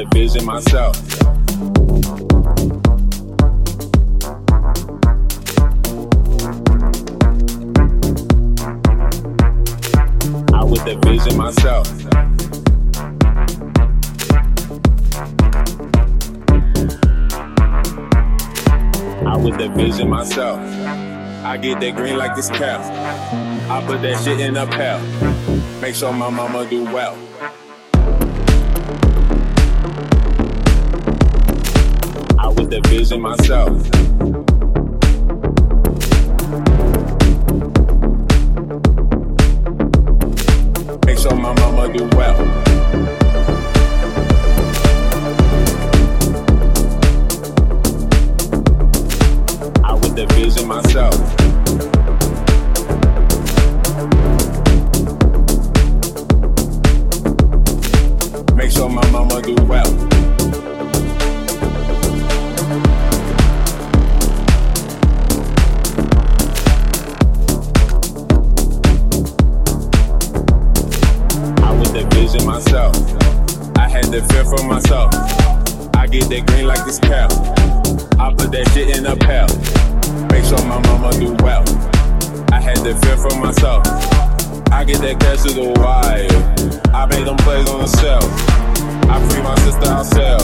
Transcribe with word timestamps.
that 0.00 0.14
vision 0.14 0.46
myself. 0.46 0.96
I 10.54 10.64
with 10.64 10.84
that 10.84 11.04
vision 11.04 11.36
myself. 11.36 11.86
I 19.26 19.36
with 19.36 19.58
that 19.58 19.76
vision 19.76 20.08
myself. 20.08 20.60
I 21.44 21.58
get 21.58 21.80
that 21.80 21.96
green 21.96 22.16
like 22.16 22.34
this 22.36 22.48
cow. 22.48 22.80
I 23.68 23.84
put 23.86 24.00
that 24.00 24.24
shit 24.24 24.40
in 24.40 24.56
a 24.56 24.66
pal. 24.66 25.00
Make 25.82 25.94
sure 25.94 26.12
my 26.12 26.30
mama 26.30 26.66
do 26.70 26.84
well. 26.84 27.18
envision 32.84 33.20
myself. 33.20 33.72
Make 41.04 41.18
sure 41.18 41.36
my 41.36 41.52
mama 41.60 41.92
do 41.92 42.08
well. 42.16 42.38
I 49.84 49.94
would 49.94 50.18
envision 50.18 50.66
myself. 50.66 51.16
Make 58.56 58.70
sure 58.70 58.88
my 58.88 59.10
mama 59.10 59.42
do 59.42 59.54
well. 59.64 59.99
it 74.20 74.32
fear 74.32 74.44
for 74.44 74.62
myself. 74.64 75.12
I 75.94 76.06
get 76.06 76.28
that 76.28 76.46
green 76.46 76.66
like 76.66 76.84
this 76.84 76.98
cow. 76.98 77.28
I 78.18 78.32
put 78.34 78.50
that 78.52 78.68
shit 78.72 78.96
in 78.96 79.06
a 79.06 79.16
pal. 79.16 79.48
Make 80.28 80.44
sure 80.44 80.60
my 80.66 80.80
mama 80.88 81.12
do 81.18 81.32
well. 81.42 81.64
I 82.52 82.60
had 82.60 82.78
that 82.78 83.00
fear 83.04 83.16
for 83.16 83.34
myself. 83.38 83.86
I 84.72 84.84
get 84.84 85.00
that 85.00 85.20
cash 85.20 85.42
to 85.42 85.52
the 85.52 85.68
wire. 85.80 86.28
I 86.94 87.06
made 87.06 87.26
them 87.26 87.36
plays 87.38 87.68
on 87.68 87.80
the 87.80 87.90
shelf. 88.00 88.28
I 89.08 89.16
free 89.28 89.42
my 89.42 89.56
sister 89.64 89.88
herself. 89.88 90.42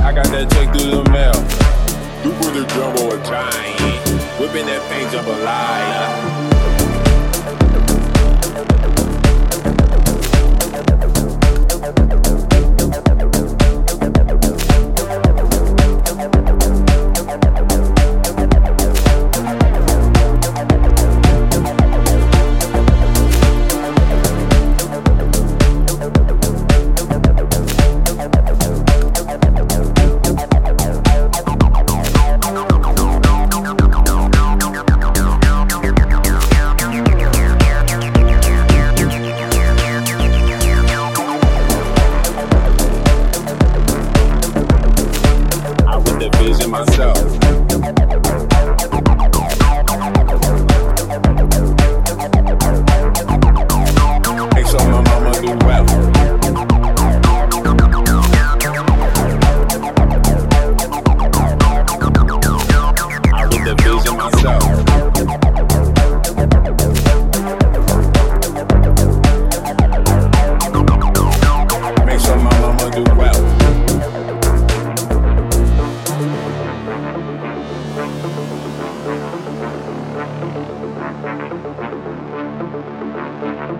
I 0.00 0.12
got 0.12 0.26
that 0.32 0.50
check 0.52 0.72
through 0.72 0.90
the 0.90 1.04
mail. 1.10 1.36
You 2.24 2.32
for 2.40 2.50
the 2.52 2.64
jumbo 2.74 3.14
a 3.14 3.18
giant. 3.24 3.76
Whipping 4.40 4.66
that 4.66 4.82
paint 4.90 5.12
jump 5.12 5.28
a 5.28 5.36
liar. 5.44 6.46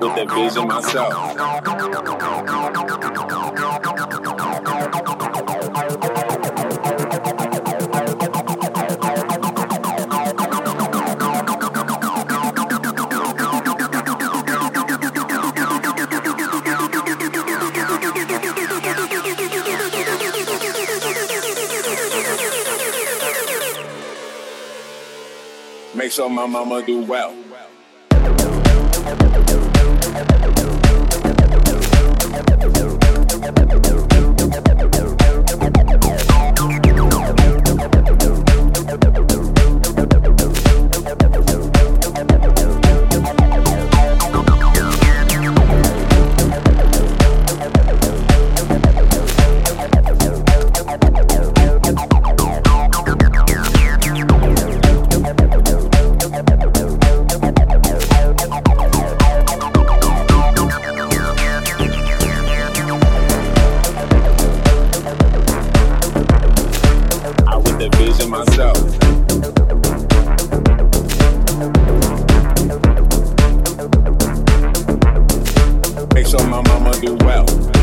with 0.00 0.30
vision 0.30 0.68
myself. 0.68 1.36
Make 25.94 26.10
sure 26.10 26.28
my 26.30 26.46
mama 26.46 26.82
do 26.84 27.02
well. 27.02 27.34
Thank 30.14 30.36
you. 35.20 35.21
myself. 68.32 68.78
Make 76.14 76.26
sure 76.26 76.46
my 76.48 76.62
mama 76.62 76.92
do 77.02 77.14
well. 77.26 77.81